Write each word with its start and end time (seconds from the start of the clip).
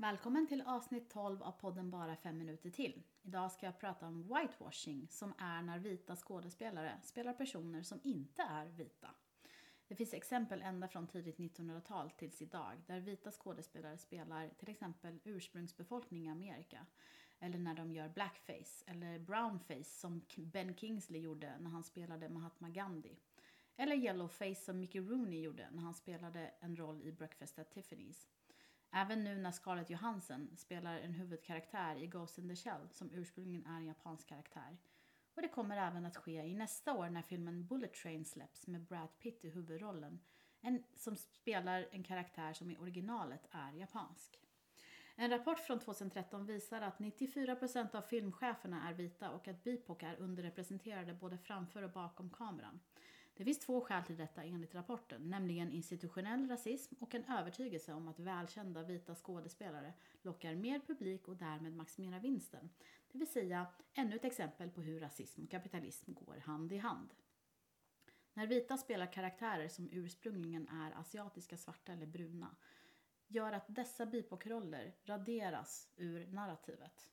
Välkommen 0.00 0.46
till 0.46 0.62
avsnitt 0.62 1.10
12 1.10 1.42
av 1.42 1.52
podden 1.52 1.90
Bara 1.90 2.16
fem 2.16 2.38
minuter 2.38 2.70
till. 2.70 3.02
Idag 3.22 3.52
ska 3.52 3.66
jag 3.66 3.78
prata 3.78 4.06
om 4.06 4.22
whitewashing 4.22 5.08
som 5.08 5.34
är 5.38 5.62
när 5.62 5.78
vita 5.78 6.16
skådespelare 6.16 7.00
spelar 7.02 7.32
personer 7.32 7.82
som 7.82 8.00
inte 8.04 8.42
är 8.42 8.66
vita. 8.66 9.10
Det 9.88 9.96
finns 9.96 10.14
exempel 10.14 10.62
ända 10.62 10.88
från 10.88 11.06
tidigt 11.06 11.38
1900-tal 11.38 12.10
tills 12.10 12.42
idag 12.42 12.82
där 12.86 13.00
vita 13.00 13.30
skådespelare 13.30 13.98
spelar 13.98 14.48
till 14.48 14.68
exempel 14.68 15.20
ursprungsbefolkning 15.24 16.26
i 16.26 16.30
Amerika. 16.30 16.86
Eller 17.38 17.58
när 17.58 17.74
de 17.74 17.92
gör 17.92 18.08
blackface 18.08 18.84
eller 18.86 19.18
brownface 19.18 19.84
som 19.84 20.24
Ben 20.36 20.76
Kingsley 20.76 21.20
gjorde 21.20 21.58
när 21.58 21.70
han 21.70 21.84
spelade 21.84 22.28
Mahatma 22.28 22.68
Gandhi. 22.68 23.16
Eller 23.76 23.96
yellowface 23.96 24.64
som 24.64 24.80
Mickey 24.80 25.00
Rooney 25.00 25.40
gjorde 25.40 25.68
när 25.70 25.82
han 25.82 25.94
spelade 25.94 26.50
en 26.60 26.76
roll 26.76 27.02
i 27.02 27.12
Breakfast 27.12 27.58
at 27.58 27.74
Tiffany's. 27.74 28.26
Även 28.92 29.24
nu 29.24 29.36
när 29.36 29.52
Scarlett 29.52 29.90
Johansson 29.90 30.50
spelar 30.56 30.98
en 30.98 31.12
huvudkaraktär 31.12 31.96
i 31.96 32.06
Ghost 32.06 32.38
in 32.38 32.48
the 32.48 32.56
Shell 32.56 32.88
som 32.90 33.10
ursprungligen 33.12 33.66
är 33.66 33.76
en 33.76 33.86
japansk 33.86 34.28
karaktär. 34.28 34.78
Och 35.34 35.42
det 35.42 35.48
kommer 35.48 35.76
även 35.76 36.06
att 36.06 36.16
ske 36.16 36.42
i 36.42 36.54
nästa 36.54 36.92
år 36.92 37.10
när 37.10 37.22
filmen 37.22 37.66
Bullet 37.66 37.94
Train 37.94 38.24
släpps 38.24 38.66
med 38.66 38.80
Brad 38.80 39.18
Pitt 39.18 39.44
i 39.44 39.50
huvudrollen. 39.50 40.20
En, 40.60 40.84
som 40.96 41.16
spelar 41.16 41.88
en 41.90 42.02
karaktär 42.02 42.52
som 42.52 42.70
i 42.70 42.76
originalet 42.76 43.48
är 43.50 43.72
japansk. 43.72 44.40
En 45.16 45.30
rapport 45.30 45.58
från 45.58 45.80
2013 45.80 46.46
visar 46.46 46.82
att 46.82 46.98
94% 46.98 47.96
av 47.96 48.02
filmcheferna 48.02 48.88
är 48.88 48.94
vita 48.94 49.30
och 49.30 49.48
att 49.48 49.64
BIPOC 49.64 50.02
är 50.02 50.16
underrepresenterade 50.16 51.14
både 51.14 51.38
framför 51.38 51.82
och 51.82 51.90
bakom 51.90 52.30
kameran. 52.30 52.80
Det 53.40 53.44
finns 53.44 53.58
två 53.58 53.80
skäl 53.80 54.02
till 54.04 54.16
detta 54.16 54.42
enligt 54.44 54.74
rapporten, 54.74 55.30
nämligen 55.30 55.72
institutionell 55.72 56.48
rasism 56.48 56.94
och 57.00 57.14
en 57.14 57.24
övertygelse 57.24 57.92
om 57.94 58.08
att 58.08 58.18
välkända 58.18 58.82
vita 58.82 59.14
skådespelare 59.14 59.92
lockar 60.22 60.54
mer 60.54 60.80
publik 60.86 61.28
och 61.28 61.36
därmed 61.36 61.76
maximerar 61.76 62.20
vinsten. 62.20 62.70
Det 63.12 63.18
vill 63.18 63.28
säga 63.28 63.66
ännu 63.94 64.16
ett 64.16 64.24
exempel 64.24 64.70
på 64.70 64.82
hur 64.82 65.00
rasism 65.00 65.44
och 65.44 65.50
kapitalism 65.50 66.12
går 66.14 66.36
hand 66.36 66.72
i 66.72 66.76
hand. 66.76 67.14
När 68.34 68.46
vita 68.46 68.76
spelar 68.76 69.12
karaktärer 69.12 69.68
som 69.68 69.88
ursprungligen 69.92 70.68
är 70.68 70.92
asiatiska, 70.92 71.56
svarta 71.56 71.92
eller 71.92 72.06
bruna 72.06 72.56
gör 73.26 73.52
att 73.52 73.64
dessa 73.68 74.06
bipokroller 74.06 74.94
raderas 75.04 75.88
ur 75.96 76.26
narrativet. 76.26 77.10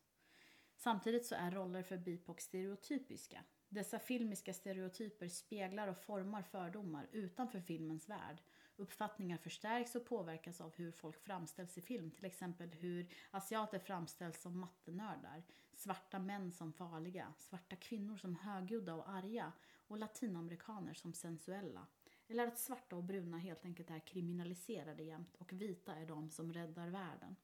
Samtidigt 0.75 1.25
så 1.25 1.36
är 1.36 1.52
roller 1.52 1.84
för 1.84 1.97
bipok 1.97 2.41
stereotypiska, 2.41 3.44
dessa 3.69 3.99
filmiska 3.99 4.53
stereotyper 4.53 5.27
speglar 5.27 5.87
och 5.87 5.97
formar 5.97 6.41
fördomar 6.41 7.07
utanför 7.11 7.59
filmens 7.59 8.09
värld. 8.09 8.41
Uppfattningar 8.75 9.37
förstärks 9.37 9.95
och 9.95 10.05
påverkas 10.05 10.61
av 10.61 10.75
hur 10.75 10.91
folk 10.91 11.19
framställs 11.19 11.77
i 11.77 11.81
film, 11.81 12.11
till 12.11 12.25
exempel 12.25 12.69
hur 12.69 13.07
asiater 13.31 13.79
framställs 13.79 14.41
som 14.41 14.59
mattenördar, 14.59 15.43
svarta 15.73 16.19
män 16.19 16.51
som 16.51 16.73
farliga, 16.73 17.33
svarta 17.38 17.75
kvinnor 17.75 18.17
som 18.17 18.35
högljudda 18.35 18.95
och 18.95 19.09
arga 19.09 19.51
och 19.88 19.97
latinamerikaner 19.97 20.93
som 20.93 21.13
sensuella. 21.13 21.88
Eller 22.27 22.47
att 22.47 22.59
svarta 22.59 22.95
och 22.95 23.03
bruna 23.03 23.38
helt 23.38 23.65
enkelt 23.65 23.89
är 23.89 23.99
kriminaliserade 23.99 25.03
jämt 25.03 25.35
och 25.35 25.53
vita 25.53 25.95
är 25.95 26.05
de 26.05 26.29
som 26.29 26.53
räddar 26.53 26.88
världen. 26.88 27.35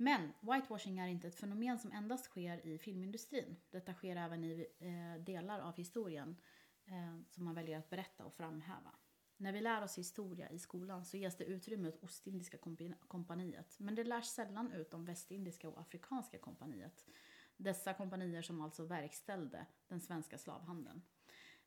Men 0.00 0.32
whitewashing 0.40 0.98
är 0.98 1.06
inte 1.06 1.28
ett 1.28 1.40
fenomen 1.40 1.78
som 1.78 1.92
endast 1.92 2.24
sker 2.24 2.66
i 2.66 2.78
filmindustrin. 2.78 3.56
Detta 3.70 3.94
sker 3.94 4.16
även 4.16 4.44
i 4.44 4.66
eh, 4.78 5.24
delar 5.24 5.60
av 5.60 5.76
historien 5.76 6.36
eh, 6.84 7.16
som 7.30 7.44
man 7.44 7.54
väljer 7.54 7.78
att 7.78 7.90
berätta 7.90 8.24
och 8.24 8.34
framhäva. 8.34 8.90
När 9.36 9.52
vi 9.52 9.60
lär 9.60 9.82
oss 9.82 9.98
historia 9.98 10.50
i 10.50 10.58
skolan 10.58 11.04
så 11.04 11.16
ges 11.16 11.36
det 11.36 11.44
utrymme 11.44 11.88
åt 11.88 12.02
Ostindiska 12.02 12.58
kompaniet. 13.08 13.78
Men 13.78 13.94
det 13.94 14.04
lärs 14.04 14.26
sällan 14.26 14.72
ut 14.72 14.94
om 14.94 15.04
Västindiska 15.04 15.68
och 15.68 15.80
Afrikanska 15.80 16.38
kompaniet. 16.38 17.06
Dessa 17.56 17.94
kompanier 17.94 18.42
som 18.42 18.60
alltså 18.60 18.84
verkställde 18.84 19.66
den 19.88 20.00
svenska 20.00 20.38
slavhandeln. 20.38 21.02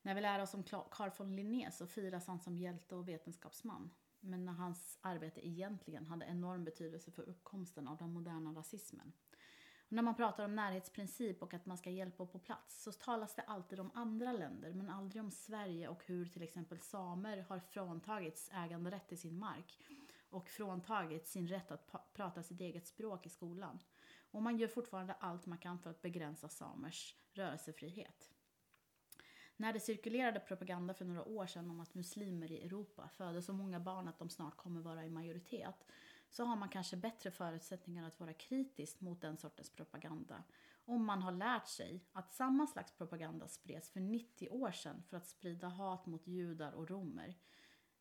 När 0.02 0.16
vi 0.16 0.22
lär 0.22 0.40
oss 0.40 0.54
om 0.54 0.64
Carl 0.64 1.12
von 1.18 1.36
Linné 1.36 1.72
så 1.72 1.88
firas 1.88 2.28
han 2.28 2.40
som 2.40 2.58
hjälte 2.58 2.96
och 2.96 3.08
vetenskapsman 3.08 3.92
men 4.22 4.46
när 4.46 4.54
hans 4.54 5.00
arbete 5.02 5.48
egentligen 5.48 6.06
hade 6.06 6.26
enorm 6.26 6.64
betydelse 6.64 7.12
för 7.12 7.30
uppkomsten 7.30 7.88
av 7.88 7.98
den 7.98 8.14
moderna 8.14 8.54
rasismen. 8.54 9.14
Och 9.92 9.96
när 9.96 10.04
man 10.04 10.16
pratar 10.16 10.46
om 10.46 10.56
närhetsprincip 10.56 11.42
och 11.42 11.54
att 11.54 11.66
man 11.66 11.78
ska 11.78 11.90
hjälpa 11.90 12.26
på 12.26 12.40
plats 12.40 12.84
så 12.84 12.92
talas 12.92 13.36
det 13.36 13.42
alltid 13.42 13.80
om 13.80 13.92
andra 13.94 14.32
länder 14.32 14.74
men 14.74 14.90
aldrig 14.90 15.24
om 15.24 15.32
Sverige 15.32 15.88
och 15.88 16.06
hur 16.06 16.26
till 16.26 16.42
exempel 16.42 16.80
samer 16.80 17.46
har 17.50 17.60
fråntagits 17.60 18.50
äganderätt 18.54 19.08
till 19.08 19.20
sin 19.20 19.40
mark 19.40 19.80
och 20.30 20.50
fråntagits 20.50 21.32
sin 21.32 21.48
rätt 21.48 21.72
att 21.72 22.14
prata 22.14 22.44
sitt 22.44 22.62
eget 22.62 22.88
språk 22.88 23.26
i 23.26 23.30
skolan. 23.30 23.80
Och 24.32 24.44
man 24.44 24.58
gör 24.58 24.68
fortfarande 24.68 25.14
allt 25.14 25.46
man 25.46 25.58
kan 25.58 25.80
för 25.80 25.90
att 25.90 26.02
begränsa 26.02 26.50
samers 26.50 27.16
rörelsefrihet. 27.34 28.31
När 29.62 29.74
det 29.74 29.80
cirkulerade 29.80 30.40
propaganda 30.40 30.94
för 30.94 31.06
några 31.06 31.24
år 31.24 31.46
sedan 31.46 31.70
om 31.70 31.80
att 31.80 31.94
muslimer 31.94 32.52
i 32.52 32.66
Europa 32.66 33.10
föder 33.10 33.42
så 33.42 33.54
många 33.54 33.80
barn 33.80 34.08
att 34.08 34.20
de 34.20 34.30
snart 34.30 34.58
kommer 34.58 34.82
vara 34.82 35.06
i 35.06 35.10
majoritet 35.10 35.86
så 36.30 36.44
har 36.44 36.56
man 36.56 36.70
kanske 36.70 36.98
bättre 36.98 37.32
förutsättningar 37.32 38.08
att 38.08 38.20
vara 38.20 38.34
kritisk 38.34 39.02
mot 39.02 39.22
den 39.22 39.38
sortens 39.38 39.70
propaganda 39.70 40.44
om 40.86 41.06
man 41.06 41.22
har 41.22 41.32
lärt 41.32 41.68
sig 41.68 42.06
att 42.12 42.34
samma 42.34 42.68
slags 42.68 42.92
propaganda 42.92 43.48
spreds 43.48 43.90
för 43.90 44.00
90 44.00 44.50
år 44.50 44.72
sedan 44.72 45.04
för 45.10 45.18
att 45.18 45.28
sprida 45.28 45.68
hat 45.68 46.06
mot 46.06 46.28
judar 46.28 46.72
och 46.72 46.90
romer. 46.90 47.36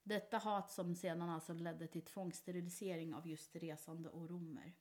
Detta 0.03 0.39
hat 0.39 0.71
som 0.71 0.95
sedan 0.95 1.23
alltså 1.23 1.53
ledde 1.53 1.87
till 1.87 2.05
tvångssterilisering 2.05 3.15
av 3.15 3.27
just 3.27 3.57
resande 3.57 4.09
och 4.09 4.31
romer. 4.31 4.75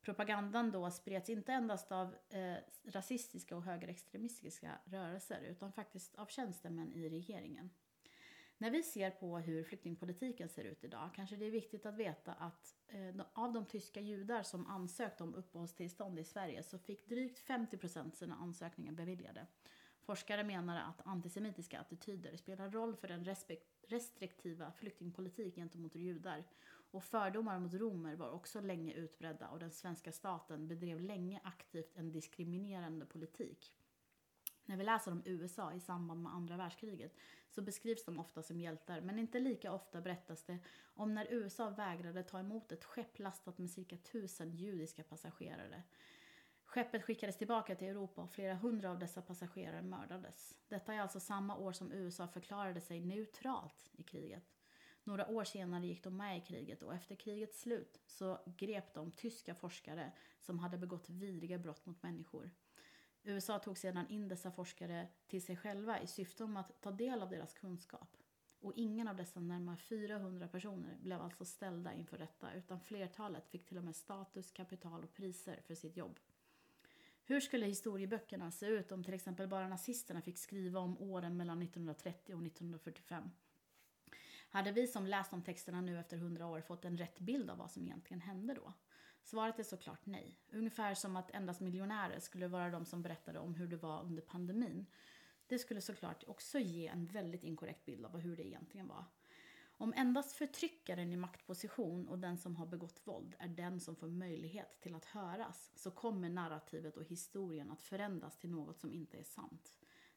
Propagandan 0.00 0.70
då 0.70 0.90
spreds 0.90 1.30
inte 1.30 1.52
endast 1.52 1.92
av 1.92 2.14
eh, 2.28 2.56
rasistiska 2.84 3.56
och 3.56 3.62
högerextremistiska 3.62 4.78
rörelser 4.84 5.40
utan 5.40 5.72
faktiskt 5.72 6.14
av 6.14 6.26
tjänstemän 6.26 6.92
i 6.92 7.08
regeringen. 7.08 7.70
När 8.60 8.70
vi 8.70 8.82
ser 8.82 9.10
på 9.10 9.38
hur 9.38 9.64
flyktingpolitiken 9.64 10.48
ser 10.48 10.64
ut 10.64 10.84
idag 10.84 11.10
kanske 11.14 11.36
det 11.36 11.46
är 11.46 11.50
viktigt 11.50 11.86
att 11.86 11.96
veta 11.96 12.32
att 12.32 12.74
eh, 12.88 13.24
av 13.32 13.52
de 13.52 13.66
tyska 13.66 14.00
judar 14.00 14.42
som 14.42 14.66
ansökt 14.66 15.20
om 15.20 15.34
uppehållstillstånd 15.34 16.18
i 16.18 16.24
Sverige 16.24 16.62
så 16.62 16.78
fick 16.78 17.08
drygt 17.08 17.38
50 17.38 17.76
procent 17.76 18.16
sina 18.16 18.34
ansökningar 18.34 18.92
beviljade. 18.92 19.46
Forskare 20.00 20.44
menar 20.44 20.88
att 20.88 21.06
antisemitiska 21.06 21.80
attityder 21.80 22.36
spelar 22.36 22.70
roll 22.70 22.96
för 22.96 23.08
den 23.08 23.24
respekt 23.24 23.77
restriktiva 23.88 24.72
flyktingpolitik 24.72 25.54
gentemot 25.54 25.94
judar. 25.94 26.44
Och 26.90 27.04
fördomar 27.04 27.58
mot 27.58 27.74
romer 27.74 28.14
var 28.16 28.30
också 28.30 28.60
länge 28.60 28.92
utbredda 28.92 29.48
och 29.48 29.58
den 29.58 29.70
svenska 29.70 30.12
staten 30.12 30.68
bedrev 30.68 31.00
länge 31.00 31.40
aktivt 31.44 31.96
en 31.96 32.12
diskriminerande 32.12 33.06
politik. 33.06 33.72
När 34.64 34.76
vi 34.76 34.84
läser 34.84 35.12
om 35.12 35.22
USA 35.24 35.72
i 35.72 35.80
samband 35.80 36.22
med 36.22 36.34
andra 36.34 36.56
världskriget 36.56 37.16
så 37.50 37.62
beskrivs 37.62 38.04
de 38.04 38.18
ofta 38.18 38.42
som 38.42 38.60
hjältar 38.60 39.00
men 39.00 39.18
inte 39.18 39.40
lika 39.40 39.72
ofta 39.72 40.00
berättas 40.00 40.44
det 40.44 40.58
om 40.94 41.14
när 41.14 41.32
USA 41.32 41.70
vägrade 41.70 42.22
ta 42.22 42.38
emot 42.40 42.72
ett 42.72 42.84
skepp 42.84 43.18
lastat 43.18 43.58
med 43.58 43.70
cirka 43.70 43.96
tusen 43.96 44.56
judiska 44.56 45.02
passagerare. 45.02 45.82
Skeppet 46.68 47.02
skickades 47.02 47.36
tillbaka 47.36 47.74
till 47.74 47.88
Europa 47.88 48.22
och 48.22 48.30
flera 48.30 48.54
hundra 48.54 48.90
av 48.90 48.98
dessa 48.98 49.22
passagerare 49.22 49.82
mördades. 49.82 50.54
Detta 50.68 50.94
är 50.94 51.00
alltså 51.00 51.20
samma 51.20 51.56
år 51.56 51.72
som 51.72 51.92
USA 51.92 52.28
förklarade 52.28 52.80
sig 52.80 53.00
neutralt 53.00 53.90
i 53.92 54.02
kriget. 54.02 54.54
Några 55.04 55.28
år 55.28 55.44
senare 55.44 55.86
gick 55.86 56.04
de 56.04 56.16
med 56.16 56.38
i 56.38 56.40
kriget 56.40 56.82
och 56.82 56.94
efter 56.94 57.14
krigets 57.14 57.60
slut 57.60 58.00
så 58.06 58.38
grep 58.46 58.94
de 58.94 59.12
tyska 59.12 59.54
forskare 59.54 60.12
som 60.40 60.58
hade 60.58 60.78
begått 60.78 61.10
vidriga 61.10 61.58
brott 61.58 61.86
mot 61.86 62.02
människor. 62.02 62.50
USA 63.22 63.58
tog 63.58 63.78
sedan 63.78 64.08
in 64.08 64.28
dessa 64.28 64.50
forskare 64.50 65.08
till 65.26 65.42
sig 65.42 65.56
själva 65.56 66.00
i 66.00 66.06
syfte 66.06 66.44
om 66.44 66.56
att 66.56 66.80
ta 66.80 66.90
del 66.90 67.22
av 67.22 67.30
deras 67.30 67.54
kunskap. 67.54 68.16
Och 68.60 68.72
ingen 68.76 69.08
av 69.08 69.16
dessa 69.16 69.40
närmare 69.40 69.76
400 69.76 70.48
personer 70.48 70.96
blev 70.96 71.20
alltså 71.20 71.44
ställda 71.44 71.92
inför 71.92 72.18
rätta 72.18 72.52
utan 72.52 72.80
flertalet 72.80 73.48
fick 73.48 73.66
till 73.66 73.78
och 73.78 73.84
med 73.84 73.96
status, 73.96 74.50
kapital 74.50 75.04
och 75.04 75.14
priser 75.14 75.60
för 75.66 75.74
sitt 75.74 75.96
jobb. 75.96 76.20
Hur 77.28 77.40
skulle 77.40 77.66
historieböckerna 77.66 78.50
se 78.50 78.66
ut 78.66 78.92
om 78.92 79.04
till 79.04 79.14
exempel 79.14 79.48
bara 79.48 79.68
nazisterna 79.68 80.22
fick 80.22 80.38
skriva 80.38 80.80
om 80.80 80.98
åren 80.98 81.36
mellan 81.36 81.62
1930 81.62 82.34
och 82.34 82.46
1945? 82.46 83.30
Hade 84.50 84.72
vi 84.72 84.86
som 84.86 85.06
läst 85.06 85.32
om 85.32 85.42
texterna 85.42 85.80
nu 85.80 85.98
efter 85.98 86.16
hundra 86.16 86.46
år 86.46 86.60
fått 86.60 86.84
en 86.84 86.98
rätt 86.98 87.20
bild 87.20 87.50
av 87.50 87.58
vad 87.58 87.70
som 87.70 87.84
egentligen 87.84 88.20
hände 88.20 88.54
då? 88.54 88.72
Svaret 89.22 89.58
är 89.58 89.62
såklart 89.62 90.06
nej. 90.06 90.38
Ungefär 90.50 90.94
som 90.94 91.16
att 91.16 91.30
endast 91.30 91.60
miljonärer 91.60 92.20
skulle 92.20 92.48
vara 92.48 92.70
de 92.70 92.84
som 92.84 93.02
berättade 93.02 93.38
om 93.38 93.54
hur 93.54 93.66
det 93.66 93.76
var 93.76 94.02
under 94.02 94.22
pandemin. 94.22 94.86
Det 95.46 95.58
skulle 95.58 95.80
såklart 95.80 96.24
också 96.26 96.58
ge 96.58 96.86
en 96.86 97.06
väldigt 97.06 97.44
inkorrekt 97.44 97.84
bild 97.84 98.06
av 98.06 98.18
hur 98.18 98.36
det 98.36 98.46
egentligen 98.46 98.88
var. 98.88 99.04
Om 99.80 99.92
endast 99.96 100.32
förtryckaren 100.32 101.12
i 101.12 101.16
maktposition 101.16 102.08
och 102.08 102.18
den 102.18 102.38
som 102.38 102.56
har 102.56 102.66
begått 102.66 103.00
våld 103.04 103.34
är 103.38 103.48
den 103.48 103.80
som 103.80 103.96
får 103.96 104.08
möjlighet 104.08 104.80
till 104.80 104.94
att 104.94 105.04
höras 105.04 105.72
så 105.74 105.90
kommer 105.90 106.28
narrativet 106.28 106.96
och 106.96 107.04
historien 107.04 107.70
att 107.70 107.82
förändras 107.82 108.38
till 108.38 108.50
något 108.50 108.78
som 108.78 108.92
inte 108.92 109.18
är 109.18 109.22
sant. 109.22 109.74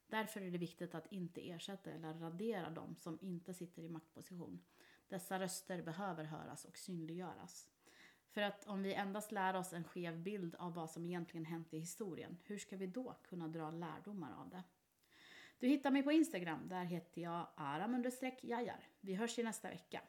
Därför 0.07 0.41
är 0.41 0.51
det 0.51 0.57
viktigt 0.57 0.95
att 0.95 1.11
inte 1.11 1.49
ersätta 1.49 1.91
eller 1.91 2.13
radera 2.13 2.69
de 2.69 2.95
som 2.95 3.19
inte 3.21 3.53
sitter 3.53 3.83
i 3.83 3.89
maktposition. 3.89 4.63
Dessa 5.07 5.39
röster 5.39 5.81
behöver 5.81 6.23
höras 6.23 6.65
och 6.65 6.77
synliggöras. 6.77 7.69
För 8.27 8.41
att 8.41 8.67
om 8.67 8.83
vi 8.83 8.93
endast 8.93 9.31
lär 9.31 9.55
oss 9.55 9.73
en 9.73 9.83
skev 9.83 10.23
bild 10.23 10.55
av 10.55 10.73
vad 10.73 10.89
som 10.89 11.05
egentligen 11.05 11.45
hänt 11.45 11.73
i 11.73 11.79
historien, 11.79 12.37
hur 12.43 12.57
ska 12.57 12.77
vi 12.77 12.87
då 12.87 13.19
kunna 13.23 13.47
dra 13.47 13.71
lärdomar 13.71 14.33
av 14.41 14.49
det? 14.49 14.63
Du 15.61 15.67
hittar 15.67 15.91
mig 15.91 16.03
på 16.03 16.11
Instagram, 16.11 16.67
där 16.67 16.83
heter 16.83 17.21
jag 17.21 17.47
aram 17.55 17.95
jajar. 18.43 18.87
Vi 19.01 19.15
hörs 19.15 19.39
i 19.39 19.43
nästa 19.43 19.69
vecka. 19.69 20.01